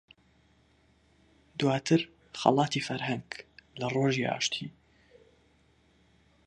دواتر 1.59 1.99
خەڵاتی 2.39 2.85
فەرهەنگ 2.87 3.29
لە 3.79 3.87
ڕۆژی 3.95 4.27
ئاشتی 4.29 4.67